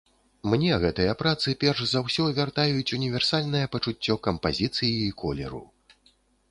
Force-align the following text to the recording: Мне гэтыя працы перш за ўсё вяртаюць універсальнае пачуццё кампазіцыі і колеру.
Мне 0.51 0.71
гэтыя 0.83 1.13
працы 1.19 1.53
перш 1.63 1.79
за 1.91 1.99
ўсё 2.07 2.23
вяртаюць 2.39 2.95
універсальнае 2.99 3.63
пачуццё 3.77 4.15
кампазіцыі 4.31 4.91
і 5.05 5.15
колеру. 5.23 5.63